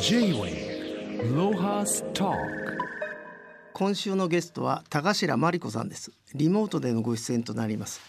[0.00, 2.32] J-Way ロハスタ
[3.72, 6.12] 今週のゲストは高白真理子さんです。
[6.34, 8.00] リモートでのご出演となります。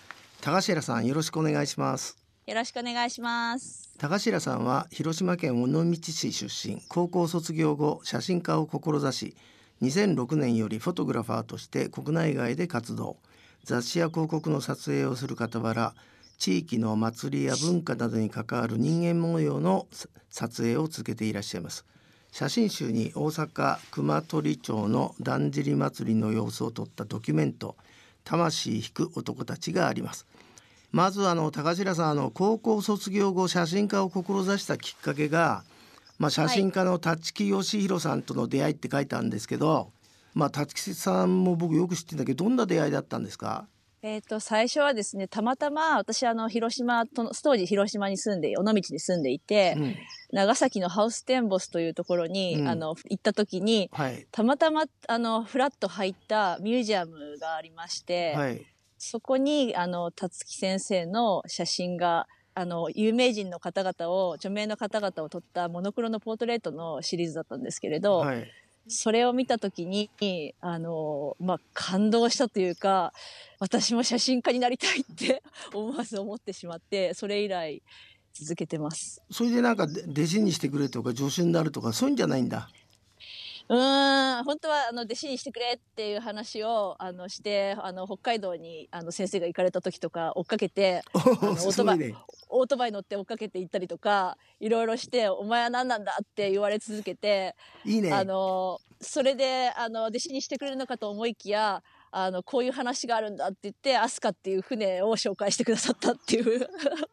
[0.42, 2.18] 高白さんよろしくお願いします。
[2.46, 3.90] よろしくお願いします。
[3.98, 6.82] 高白さんは広島県尾道市出身。
[6.90, 9.36] 高校卒業後写真家を志し
[9.82, 13.18] 2006年よりフォトグラファーとして国内外で活動。
[13.64, 15.94] 雑誌や広告の撮影をする傍ら
[16.38, 19.88] 地域の祭りや文化などに関わる人間模様の
[20.30, 21.86] 撮影を続けていらっしゃいます。
[22.32, 27.76] 写真集に大阪熊取町のだんじり祭りの様子を撮ったドキュメント
[28.24, 30.26] 魂引く男たちがあります。
[30.92, 35.64] まずあの高白さんあの高校卒業後写真家を志したきっかけが
[36.20, 39.92] まあ、写真家の立木義弘さんとの出会いって書いてあるんですけど、
[40.34, 43.68] まあ、立木さんも僕よく知ってんだけどどんな出会いだったんですか？
[44.08, 49.96] えっ、ー、と、最初はですね、たまたま私、あの、広島と、当時広島に住んで、尾道に住んでいて、うん、
[50.32, 58.66] 長崎のハウステンボスというところに、うん、あの、行った時に、はい、たまたま、あの、フラッと入ったミュージアムがありまして、はい、
[58.98, 68.48] そこに、あの、辰木先生の写真が、あの、有名人の方々を、著名の方々を撮ったモノクロのポートレートのシリーズだったんですけれど、はい
[68.88, 70.10] それを見た時に、
[70.62, 73.14] あの、まあ、感動したというか、
[73.60, 77.82] 私も写真家になりたいって 思わず思ってしまって、それ以来
[78.34, 79.22] 続けてます。
[79.32, 82.70] それでなんか弟子にしてくれとか助手になるとかそういうんじゃないんだ。
[83.70, 92.16] うん、本当は、あの、弟子にしてくれっていう話を、あの、して、あの、北海道に、あの、先生が行かれた時とか、追っかけて、オートバイ、
[92.50, 98.14] オートバイ乗って追っかけて行ったりとか、いろいろして、お前は何なんだって言われ続けて、いいね。
[98.14, 106.68] あの、それで、あの、弟子にしてくれるのかと思いきや、あの、こういう話があるんだって言って、アスカっていう船を紹介してくださったっていう。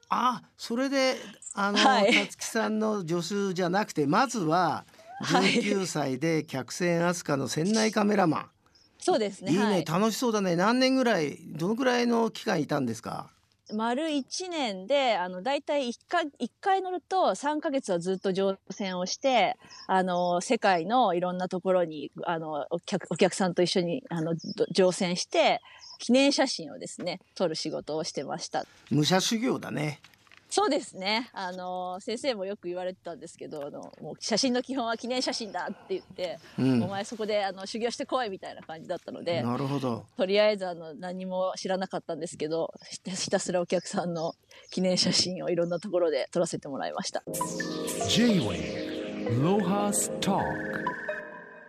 [0.08, 1.16] あ、それで、
[1.52, 4.86] あの、はい、さんの助手じゃなくて、まずは、
[5.23, 8.51] 19歳で客船飛鳥の船内カメラマン。
[8.98, 9.53] そうですね。
[9.53, 10.56] いいね、はい、楽しそうだね。
[10.56, 13.31] 何年ぐらい、どのぐらいの期間いたんですか？
[13.72, 19.56] 丸1年で、あの、だいたい1回、1回乗ると3ヶ月はずっと乗船をして、
[19.87, 24.34] あの、世界のいろんなところに、あの、お客、お客さんと一緒に、あの、
[24.71, 25.61] 乗船して、
[25.99, 28.67] 記念写真をですね、撮る仕事をしてました。
[28.91, 30.00] 武者修行だね。
[30.54, 31.31] そうですね。
[31.32, 40.06] あの、先生もよく言われてたんですけど、あの、もう写真の基本は記念写真だって言って、うん、お前そこであの修行してこいみたいな感じだったので、なるほど。
[40.16, 42.72] とりあえずあの、何も知らなかったんですけど、
[43.04, 44.37] ひたすらお客さんの
[44.70, 47.25] 記念写真をいろんなところで撮らせてもらいました。
[48.09, 50.38] J-Way ロハスタ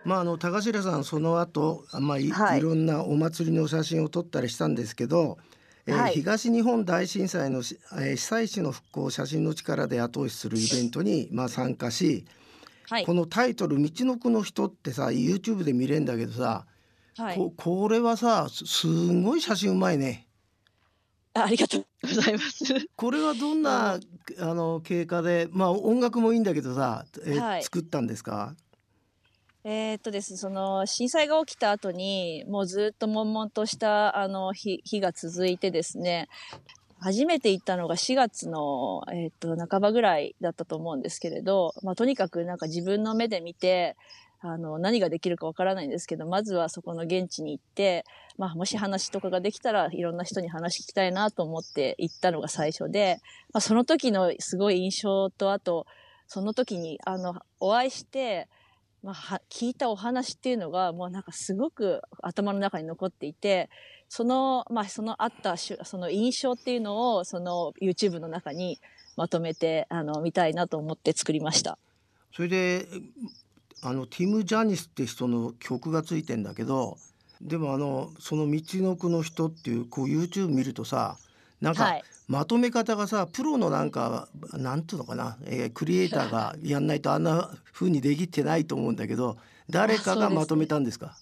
[0.04, 5.38] まあ、あの高白さんその後、まあい、はい、いろんなお祭りの写真を撮ったりしたんですけど
[5.88, 12.24] えーはい、東日本大震災の、えー、被災地の復興を写真の力で後押しするイベントに、まあ、参加し、
[12.90, 16.66] はい、このタイトル「道のくの人」ってさ YouTube で見れるんだけどさ、
[17.16, 18.86] はい、ここれはさす
[19.22, 20.26] ごい写真うまいね。
[21.34, 21.86] ありがとう。
[22.02, 22.64] ございます。
[22.96, 24.00] これはどんな
[24.38, 28.54] あの経過で、まあ音楽もいいんだけどさ、えー、はい、作ったんですか？
[29.68, 36.28] えー、っとですね、その震災が起きた後に、もうずっと悶々としたあの日日が続いてですね、
[37.00, 43.96] 初めて行ったのが4月の、えー、っと半ばぐらいだったと思うんですけれど、まあ、とにかくなんか自分の目で見て、
[44.40, 48.04] あの、何ができるかわからないんですけど、まずはそこの現地に行って、
[48.38, 53.18] まあ、もし話とかができたらいろんな人に話聞きたいなと思って行ったのが最初で、
[53.52, 55.88] まあ、その時のすごい印象と、あと、
[56.28, 58.46] その時に、あの、お会いして、
[59.06, 63.70] まあ、聞いたお話っていうのが、もうなんかすごく頭の中に残っていて、
[64.08, 68.80] その、まあ、そのあった、その印象っていうのを、その YouTube の中に
[69.16, 71.78] まとめて、あの、見たいなと思って作りました。
[72.34, 72.88] それで、
[73.80, 76.98] あの、ティム・ジャニスって人の曲がついてんだけど、
[77.40, 81.16] でもあの、その道のくの人っていう、こう YouTube 見るとさ、
[81.60, 89.36] なんか、まとめ方がさプロのなんかなんていうのかな、えー、クリエイターがやんないとあんな風にできてないと思うんだけど
[89.70, 91.16] 誰かがまとめたんですか？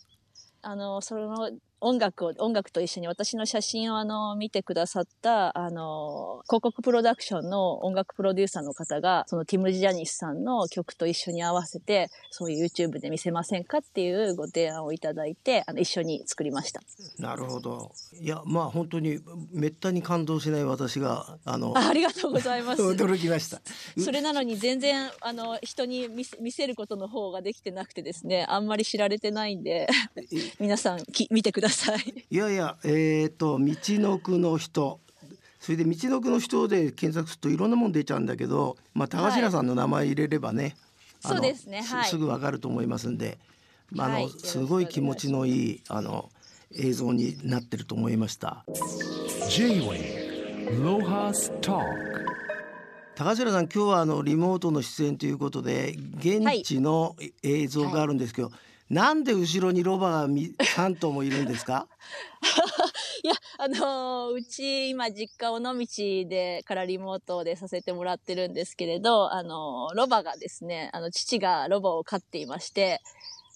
[0.62, 1.51] あのその
[1.85, 16.81] 音楽を、音楽と一緒に私の写真をあの、見てくださった、あの、広告プロダクションの音楽プロデューサーの方が、そのティム・ジャニスさんの曲と一緒に合わせて、そういう YouTube で見せませんかっていうご提案をいただいて、あの、一緒に作りました。
[17.19, 17.93] なるほど。
[18.19, 19.19] いや、まあ本当に、
[19.53, 22.81] めったに感動しない私が、あの、ありがとうございます。
[22.83, 23.61] 驚きました。
[24.03, 29.87] それなのに全然、あの、人に見せ見せることの方ができてなくてですね、あんまり知られてないんで、
[30.59, 31.74] 皆さんき見てください。
[31.97, 32.25] い。
[32.31, 35.00] やいや、えっ、ー、と、道のくの人。
[35.61, 40.76] それで道のくの人で検索するといろんなもん出ちゃうんだけど、まあ、高階さんの名前入れればね、
[41.23, 41.81] あのそうですね。
[41.81, 42.11] はい。
[42.11, 43.38] すぐわかると思いますんで、
[43.91, 44.31] まああのはい。
[44.31, 46.29] すごい気持ちのいいあの
[46.76, 48.67] 映像になってると思いました。
[49.49, 51.85] J-Wave Lohas Talk
[53.17, 58.50] 高城さん今日はあのリモートの出演ということで現地の映像があるんですけど、
[58.94, 61.88] なんで後ろにロバがみ3頭もいるんですか？
[63.25, 65.75] いや、あのーうち今実家尾道
[66.29, 73.00] でからリモートでさせてもらってるんですけれど、あのーロバがですね、あの、父がロバを飼っていまして、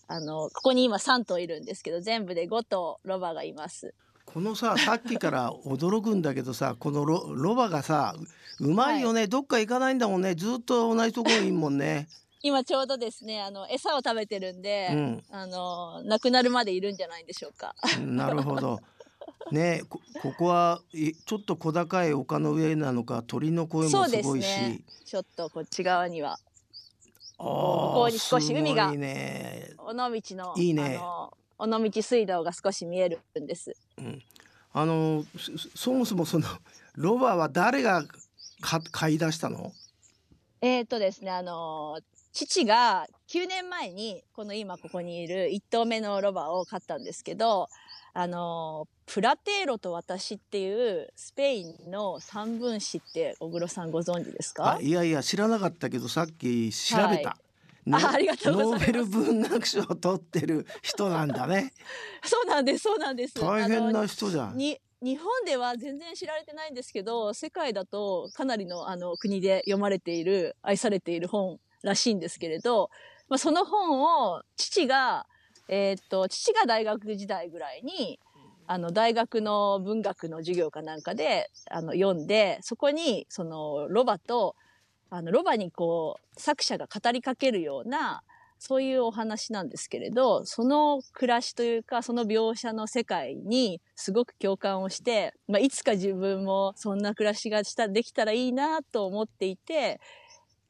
[0.09, 3.95] あのここに今3頭いるんですけど、全部で5頭ロバがいます。
[4.25, 8.15] このささっきから驚くんだけどさこのロロバがさ
[8.61, 12.09] うまいよね、どっか行かないんだもんねずっと同じところにいんもんね。
[12.43, 17.75] 今ちょうどですね、あの、餌を食べてるんで、うんあの亡くなるまでいるんじゃないでしょうか。
[18.01, 18.81] なるほど。
[19.53, 24.81] ねこここはいちょっと小高い丘の上なのか鳥の声もすごいし、ね。
[25.05, 26.39] ちょっとこっち側には、あ
[27.39, 29.71] ここに少し海がね。
[29.79, 31.01] 尾道の、いいね
[31.59, 33.75] 尾道水道が少し見えるんです。
[34.73, 36.47] あのそそもそもその
[36.95, 38.05] ロバは誰が
[38.61, 39.73] か買い出したの？
[40.61, 47.69] えー、とですね、あのー父が9年前に、この今ここにいる1頭目のロバを飼ったんですけど、
[48.15, 54.75] あのープラテーロと私っていうスペインの三分子って小黒さんご存知ですか？
[54.75, 57.31] あいやいや知らなかったけどさっき調べた。
[57.31, 57.49] はい
[57.87, 61.73] ノあありがとうノーベル文学賞を取ってる人なんだね。
[62.23, 63.35] そうなんです、そうなんです。
[63.41, 64.59] 大変な人じゃん。
[64.59, 72.91] に日本では全然知られてないんですけど世界だとかなりのあの国で読まれている愛されている本らしいんですけれど、
[73.29, 75.27] まあ、その本を父が、
[75.69, 78.19] えーっと父が大学時代ぐらいに
[78.67, 84.57] あの大学の文学の授業かなんかであの読んでそこにそのロバと
[85.11, 88.23] あのロバにこう作者が語りかけるような
[88.59, 100.01] そういうお話なんですけれど、その暮らしというか、その描写の世界にすごく共感をして、まあ、いつか自分もそんな暮らしがした、できたらいいなと思っていて、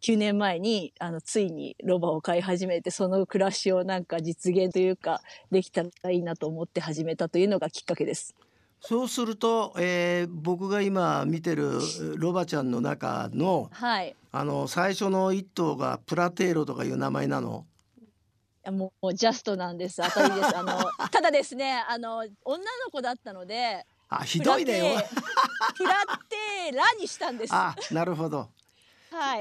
[0.03, 8.35] 9年前に、あの、ついにロバを飼い始めて、その暮らしをなんか実現というか、できたらいいなと思って始めたというのがきっかけです。
[8.81, 11.81] そうすると、えー僕が今見てる
[12.17, 14.15] ロバちゃんの中のはい。
[14.31, 17.67] あの最初の一頭がプラテーロとかいう名前なの？
[18.71, 20.03] もう、ジャストなんです。
[20.03, 20.57] 当たりです。
[20.57, 20.79] あの、
[21.11, 25.05] ただですね、あの、女の子だったので、あひどいね。
[25.77, 25.95] プラ
[26.29, 27.53] テプラにしたんです。
[27.53, 28.49] はあなるほど。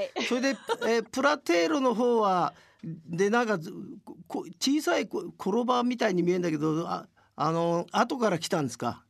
[0.02, 0.10] い。
[0.28, 0.48] それで、
[0.86, 3.72] えープラテーロの方はでなんかず
[4.26, 9.04] こ小さいこ転ばみたいに見えるんだけどああの後から来たんですか？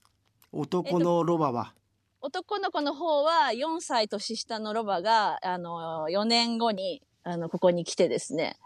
[0.53, 1.75] 男のロバは。
[2.21, 8.57] 男の子の方は4歳年下のロバが、あの、4年後に、あの、ここに来てですね、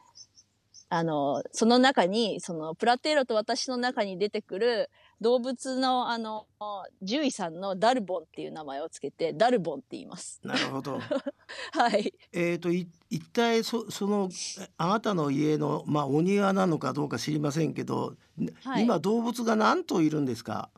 [0.88, 4.90] あの、その中に、その、プラテーロと私の中に出てくる
[5.20, 6.46] 動物の、あの、
[7.00, 10.40] 獣医さんのダルボンっていう名前をつけて、ダルボンって言います。
[10.42, 10.98] なるほど。
[11.72, 12.14] はい。
[12.32, 14.28] えー、とい一体そその
[14.60, 18.14] えあなたの家の、まあ、お庭なのかどうか知りませんけど、
[18.64, 20.70] はい今動物が何頭いるんですか？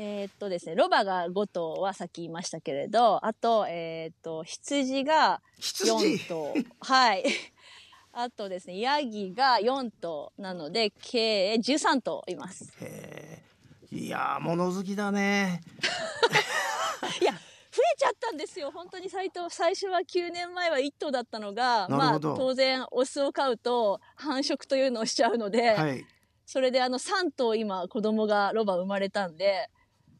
[0.00, 6.54] えーっとですね、ロバが5頭はさっき言いましたけれど、あと、えーっと、羊が羊？4頭。
[6.80, 7.24] はい。
[8.12, 12.72] あとですね、ヤギが4頭なので、計13頭います。
[12.80, 13.42] へ
[13.90, 15.62] えいやー物好きだね。
[17.20, 17.38] いや、増
[17.78, 18.70] えちゃったんですよ。
[18.70, 26.04] 本当に最初最初は9年前は1頭だったのが、まあ当然オスを飼うと繁殖というのをしちゃうので、はい。
[26.46, 29.68] それであの3頭今子供がロバ生まれたんで、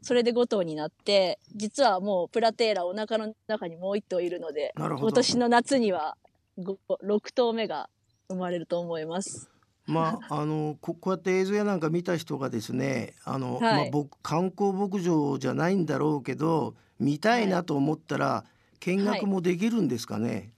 [0.03, 6.17] それで5頭になって、実はもうプラテーラお腹の中にもう1頭いるので、今年の夏には
[6.59, 7.88] ご6頭目が
[8.29, 9.50] 生まれると思います。
[9.88, 18.45] まあ あのここうやって映像やなんか見た人がですねあの、はいまあ、僕観光牧場じゃないんだろうけど見たいなと思ったら、
[18.80, 20.52] 見学もできるんですかね？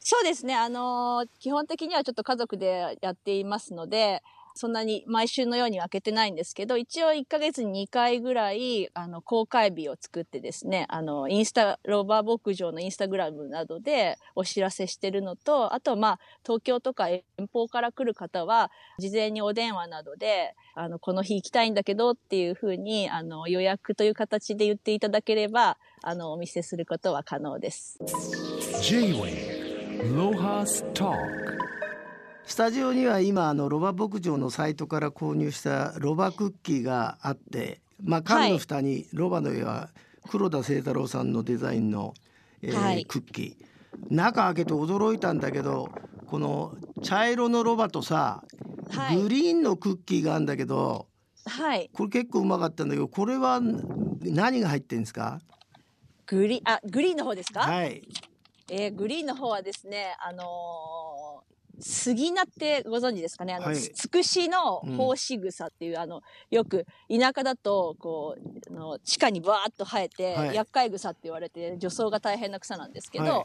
[0.00, 0.54] そうですね。
[0.54, 4.22] あのー基本的にはちょっと家族でやっていますので、
[4.56, 17.22] そんなに毎週のようには開けてないんですけど、一応1ヶ月に2回ぐらい、あの、公開日を作ってですね、あの、インスタ、ローバー牧場のインスタグラムなどでお知らせしてるのと、あと、まあ、東京とか遠
[17.52, 27.98] 方から来る方は、事前にお電話などで、あの、この日行きたいんだけどっていうふうに、あの、予約という形で言っていただければ、あの、お見せすることは可能です。
[28.80, 29.66] J-Wave
[30.14, 31.75] Lohas Talk
[32.46, 39.90] スタジオには今あのロバ牧場のサイトから購入したロバクッキーがあって、まあ、缶の蓋にロバの絵は
[40.30, 42.14] 黒田清太郎さんのデザインの、
[42.62, 43.04] えーはい。
[43.04, 44.14] クッキー。
[44.14, 45.90] 中開けて驚いたんだけど
[46.26, 48.44] この茶色のロバとさ、
[48.90, 49.20] はい。
[49.20, 51.08] グリーンのクッキーがあるんだけど
[51.46, 51.90] はい。
[51.92, 53.60] これ結構うまかったんだけどこれは
[54.22, 55.40] 何が入ってんですか？
[56.26, 57.60] グリあグリーンの方ですか？
[57.60, 58.02] はい。
[58.70, 63.54] えーグリーンの方はですね、あのー杉菜ってご存知ですかね？
[63.54, 63.76] あの、はい。
[63.76, 70.54] つくしの胞子草っていう、あのよく田舎だとこうあの地下にバーッと生えて、はい。
[70.54, 73.44] 厄介草って言われて除草が大変な草なんですけど、はい。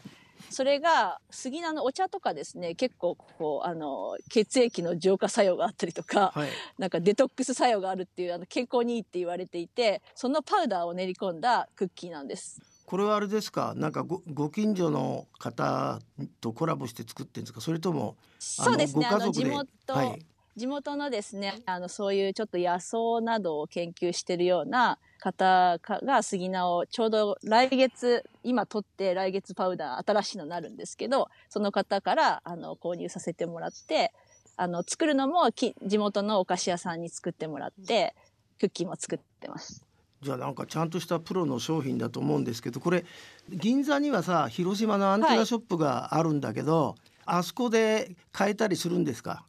[0.49, 6.49] それが杉菜のお茶とかですね結構こうあの血液の浄化作用があったりとか、はい。
[6.79, 12.59] なんかデトックス作用があるっていうあの健康にいいって言われていてそのパウダーを練り込んだクッキーなんです。
[12.91, 13.71] これはあれですか？
[13.77, 15.99] なんかごご近所の方
[16.41, 17.61] とコラボして作ってるんですか？
[17.61, 18.17] それとも
[18.59, 19.05] あのそうですね。
[19.05, 19.45] あのご家族で？
[19.45, 20.25] 地元、はい。
[20.57, 34.11] 地元のですねあのそういうちょっと野草などを研究してるような方かが杉菜をちょうど来月今取って来月パウダー新しいのになるんですけどその方からあの購入させてもらって
[34.57, 38.13] あの作るのもき地元のお菓子屋さんに作ってもらって
[38.59, 39.85] クッキーも作ってます。
[40.21, 43.05] じゃあなんかちゃんとしたプロの商品だと思うんですけどこれ
[43.49, 49.45] 銀座にはさ広島のアンテナショップがあるんだけど、あそこで買えたりするんですか？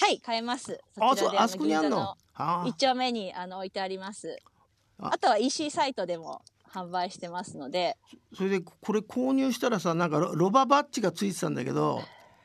[0.00, 0.80] はい買えます。
[1.00, 2.14] あそあそこにあんの？
[2.66, 4.38] 一丁目にあの置いてあります。
[4.98, 5.10] あ。
[5.14, 6.42] あとは EC サイトでも
[6.72, 7.96] 販売してますので、
[8.36, 12.02] それでこれ購入したらさなんかロロババッジがついてたんだけど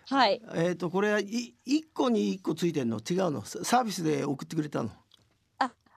[0.10, 0.42] はい。
[0.56, 2.98] えっ、とこれはい一個に一個ついてんの？
[2.98, 3.44] 違うの？
[3.46, 4.90] ササービスで送ってくれたの？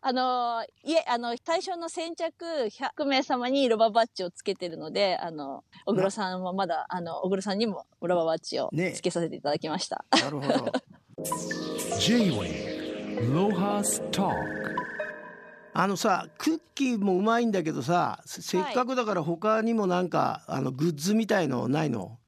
[0.02, 8.92] あ、あのーいえ、あの、対象の先着100名様にロババッジをつけてるので、あの、小黒さんはまだ、あの、小黒さんにもロババッジをね。
[8.92, 10.04] つけさせていただきました。
[10.10, 10.72] なるほど。
[11.98, 14.34] J-Wave Lohas Talk
[15.74, 22.18] あのさクッキーもうまいんだけどさせせっかくだから他にもなんか、あのグッズみたいのないの？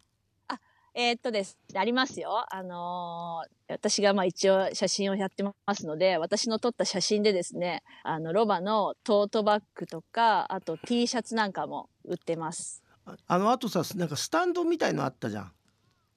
[0.97, 2.45] えーっとです、ありますよ。
[2.51, 12.85] あのー私がまあ一応写真をやってますので、私の撮った写真でですね、あの、ロバのトートバッグとか、あと T シャツなんかも売ってます。
[13.07, 15.53] ああのあとさなんかスタンドみたいのあったじゃん。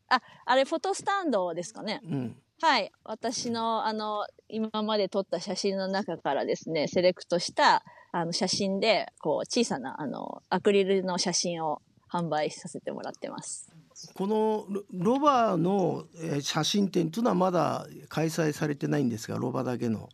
[0.10, 2.02] あ、あれフォトスタンドですかね。
[2.04, 2.92] うん、はい。
[3.04, 11.82] 私の、あの、今まで撮った写真の中からですね、セレクトした、あの、写真で、こう、小さな、あの、アクリルの写真を
[12.12, 13.70] 販売させてもらってます。
[14.14, 20.10] このロロバのえー写真展というのはまだ開催されてないんですがロバだけの。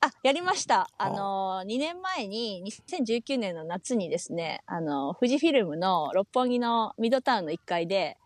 [0.00, 0.82] あ、やりました。
[0.98, 8.18] ああの、2年前に、2019年の夏にですね、あの、富士フィルムの六本木のミッドタウンの1階で、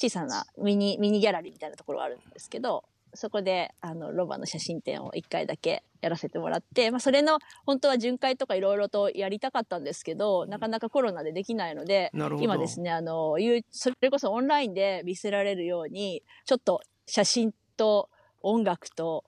[0.00, 2.84] 小さなミニ、ミニギャラリーみたいなところがあるんですけど、
[3.14, 12.10] そこで、あの、ロバの写真展を1回だけやらせてもらって、まあ、それの、本当は巡回とかいろいろとやりたかったんですけど、なかなかコロナでできないので、
[12.40, 18.08] 今ですね、あの、いうそれこそオンラインで見せられるように、ちょっと写真と
[18.42, 19.24] 音楽と、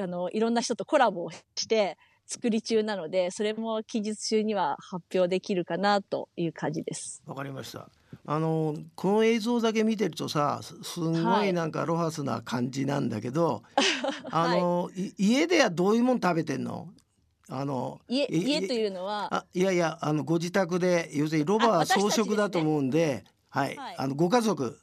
[0.00, 7.22] あの、いろんな人とコラボをして作り中なので、それも近日中には発表できるかなという感じです。
[7.26, 7.88] わかりました。
[8.26, 11.50] あのこの映像だけ見てるとさすすんごはい。
[11.50, 13.62] いなんかロハスな感じなんだけど、
[14.30, 16.88] あの、い家ではどういうもん食べてんの？
[17.50, 23.94] あの家、え家というのは、あいやいやあのご自宅で要するにロバは草食だと思うんではい、はい。
[23.98, 24.80] あのご家族。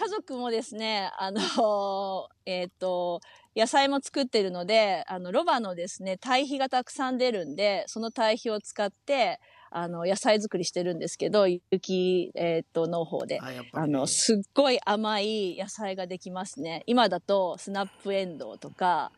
[0.00, 1.40] 家族もですね、あの、
[2.46, 3.20] えっ、と、
[3.54, 13.38] 野菜も作ってるので、あの、ロバのですね、堆肥がたくさん出るんで、その堆肥を使って、あの、野菜作りしてるんですけど、雪、えっ、と、農法で。
[13.40, 16.82] あね、あの、すっごい甘い野菜ができますね。
[16.86, 19.12] 今だとスナップエンドウとか、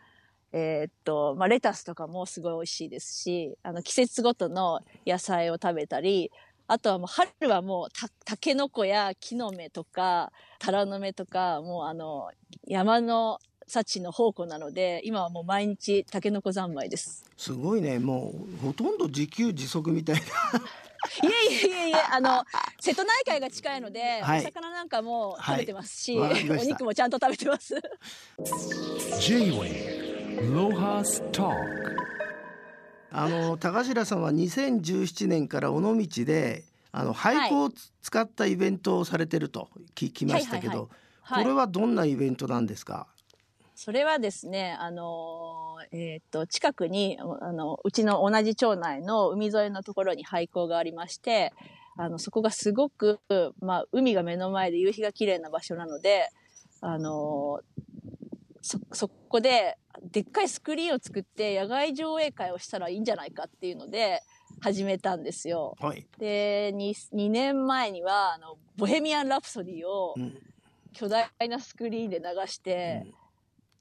[0.53, 6.31] えーっと、まあ、レタスとかもすごい美味しいですし、あの、季節ごとの野菜を食べたり、
[6.69, 12.29] あとはもう春はもうた、タケノコや木の芽とか、タラの芽とか、もうあの、
[12.67, 17.25] 山の幸の宝庫なので、今はもう毎日タケノコ三昧です。
[17.37, 17.99] すごいね。
[17.99, 20.23] もうほとんど自給自足みたいな。
[21.29, 22.45] いえいえいえいえ、あの、
[22.81, 24.41] 瀬戸内海が近いので、はい。
[24.41, 26.51] お魚なんかも食べてますし、はい。
[26.51, 27.75] お肉もちゃんと食べてます。
[33.15, 40.89] あの高白さんは2017年から尾道であの俳句をつ使ったイベントをされてると聞きましたけど、はいはい。
[41.23, 41.45] はい。
[41.45, 43.07] これはどんなイベントなんですか、
[43.85, 51.53] それはですね、あのーえっ、と、近くに、あの、うちの同じ町内の海沿いのところに廃校がありまして、
[51.97, 53.19] あの、そこがすごく、
[53.61, 56.29] まあ、海が目の前で夕日が綺麗な場所なので、
[56.81, 57.83] あのー
[58.61, 59.77] そ、そこで、
[60.13, 64.23] でっかいスクリーンを作って野外上映会をしたらいいんじゃないかっていうので、
[64.61, 65.75] 始めたんですよ。
[65.81, 70.39] はい、で、2, 2年前には、あの、ボヘミアン・ラプソディをうん。
[70.93, 73.07] 巨大なスクリーンで流して、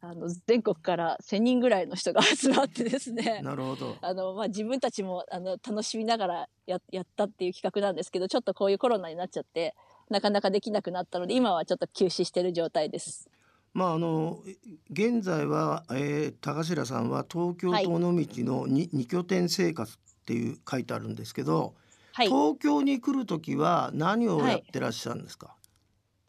[0.03, 3.96] あの全国から1,000人ぐらいの人が集まってですね なるほど。
[4.01, 9.75] あの、まあ、自分たちもあの楽しみながらややったっていう企画なんですけどちょっとこういうコロナになっちゃって
[10.10, 13.29] なかなかできなくなったので今はちょっと休止してる状態です。
[13.74, 14.41] まああの
[14.89, 18.12] 現在は、えー、高白さんは東京と尾道
[18.43, 21.75] のに二拠点生活っていう書いてあるんですけど、
[22.13, 25.55] はい、東京に来る時は何をやってらっしゃるんですか？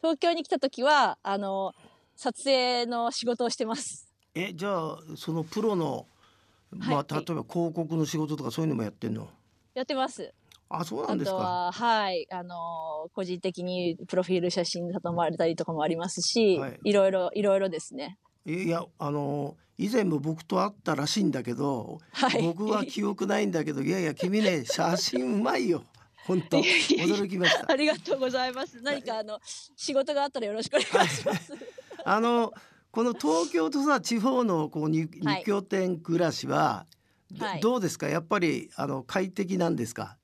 [0.01, 1.73] 東京に来た時はあの
[2.15, 4.13] 撮影の仕事をしてます。
[4.35, 6.07] えじゃあそのプロの
[6.71, 9.29] まあ、はい例えば広告の仕事とかそういうのもやってんの？
[9.75, 10.33] やってます。
[10.69, 11.37] あそうなあんですか。
[11.37, 18.17] とは、はい、あの、個人的にプロフィール写真頼まれたりとかもありますし、はいい、ろいろ、いろいろですね。
[18.45, 22.41] いやあの以前も僕と会ったらしいんだけど、はい。
[22.41, 25.83] 僕は記憶ないんだけどいやいや君ね写真うまいよ
[26.25, 28.81] 本当驚きましたありがとうございます。
[28.81, 29.39] 何かあの、
[29.75, 31.53] 仕事があったらよろしくお願いします。
[32.05, 32.53] あの
[32.91, 35.39] この東京とさ地方のこう二はい。
[35.39, 36.85] 二拠点暮らしは、
[37.31, 37.59] どはい。
[37.59, 38.07] どうですか？
[38.07, 40.17] やっぱりあの快適なんですか？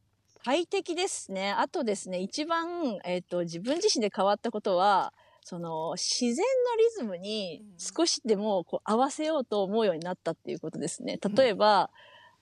[0.43, 1.51] 快適ですね。
[1.51, 11.17] あとですね、一番、えっ、と、自分自身で変わったことは、その、自然のリズムに少しでもこう合わせようと思うようになったっていうことですね。
[11.35, 11.89] 例えば、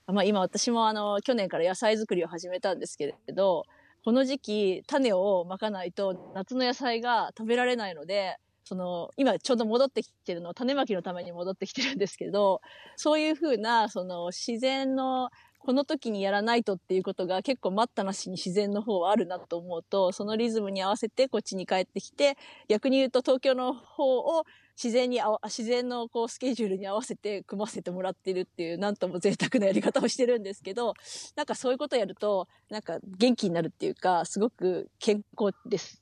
[0.06, 3.63] まあ今私もあの、去年から野菜作りを始めたんですけれど、
[4.06, 8.38] この時期、種をまかないと夏の野菜が食べられないので、
[8.68, 12.62] その、今ちょうど戻ってきてるの、種まきのために戻ってきてるんですけど、
[12.96, 22.38] そういうふうな、その、自然のこの時にやらないとっていうことが結構待ったなしに自然の方はあるなと思うと、そのリズムに合わせてこっちに帰ってきて、
[22.70, 24.46] 逆に言うと東京の方を
[24.82, 30.94] 自然にあ、自然のこうスケジュールに合わせて組ませてもらってるっていう、なんとも贅沢なやり方をしてるんですけど、
[31.36, 36.02] なんかそういうことやると、なんか元気になるっていうか、すごく健康です。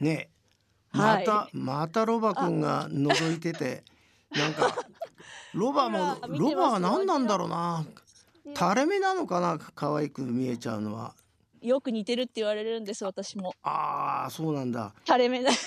[0.00, 0.28] ね
[0.96, 1.26] はい。
[1.26, 3.84] また、またロバくんが覗いてて
[4.30, 4.74] なんか
[5.54, 7.84] ロバも ロバは何なんだろうな。
[8.54, 11.14] 垂れ目なのかな可愛く見えちゃうのは。
[11.62, 13.54] よく似てるって言われるんです、私も。
[13.62, 14.94] ああそうなんだ。
[15.04, 15.50] 垂れ目な。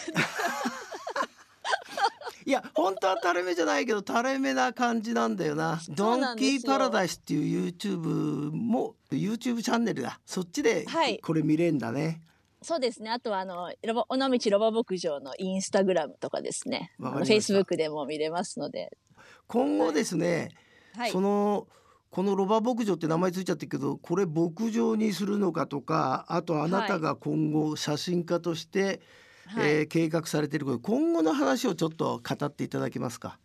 [2.45, 5.79] いや本当は垂れ目じゃないけど垂れ目な感じなんだよな。
[5.89, 10.19] ドンキーパラダイスっていう YouTube も YouTube チャンネルだ。
[10.25, 11.19] そっちではい。
[11.19, 12.21] これ見れんだね、
[12.61, 13.09] そうですね。
[13.09, 16.93] あとは、あの、ロボ、尾道ロバ牧場のインスタグラムとかですね。
[16.99, 18.97] わあのかりました Facebook でも見れますので。
[19.47, 20.49] 今後ですね、
[20.95, 21.21] はいそ。
[21.21, 21.67] の
[22.11, 28.99] このロバ牧場って名前ついちゃってるけどこれ牧場にするのかとかあとあなたが今後写真家として、
[29.45, 33.39] はいえー計画されていること今後の話をちょっと語っていただけますか？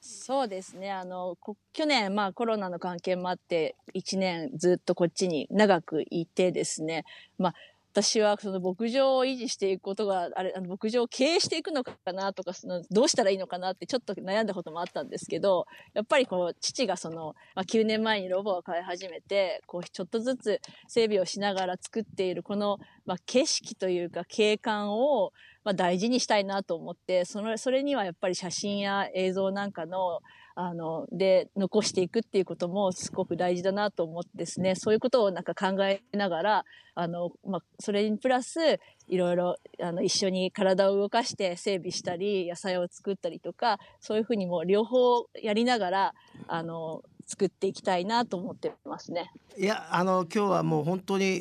[0.00, 0.92] そうですね。
[0.92, 7.04] あの、こ去年、まあコロナの関係もあって、1年ずっとこっちに長くいてですね、
[7.38, 7.54] まあ、
[8.02, 25.32] 私はその牧場を維持していくことが、あれ、あの牧場を経営していくのかなとか、そのどうしたらいいのかなってちょっと悩んだこともあったんですけど、やっぱりこう、父がその、まあ、9年前にロボを飼い始めて、こう、ちょっとずつ整備をしながら作っているこの、まあ、景色というか景観を、
[25.64, 30.20] まあ、大事にしたいなと思って、その、それにはやっぱり写真や映像なんかの、
[30.60, 36.64] あの、で、残していくっていうこともすごく大事だなと思ってですね、そういうことをなんか考えながら、
[36.96, 38.58] あの、まあ、それにプラス、
[39.06, 46.14] いろいろ、あの、一緒に体を動かして整備したり、野菜を作ったりとか、そういうふうにも両方やりながら、
[46.48, 49.30] あの、作っていきたいなと思ってますね。
[49.56, 51.38] いやあの今日はもう本当に、え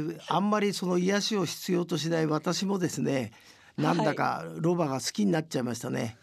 [0.00, 3.32] ーあんまりその癒しを必要としない私もですね
[3.76, 6.16] なんだかロバが好きになっちゃいましたね。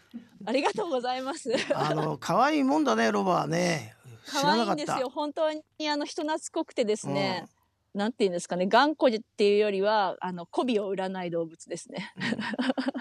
[0.44, 1.52] ありがとうございます。
[1.74, 3.94] あの可愛いもんだねロバはね。
[4.26, 4.70] 知可らなかった。
[4.72, 5.10] 愛いんですよ。
[5.10, 7.46] 本当にあの人懐っこくてですね、
[7.94, 12.12] なんて言うんですかね、頑固っていうよりは、あの、媚びを売らない動物ですね。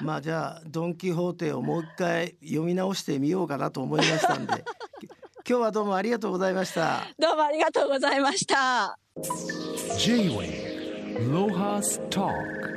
[0.01, 4.63] まあじゃあドン・キホーテをもう一回読み直してみようかなと思いましたんで
[5.47, 7.07] 今日はどうもありがとうございました。
[7.19, 8.97] どうもありがとうございました。
[9.97, 12.76] J-Wave Rojas Talk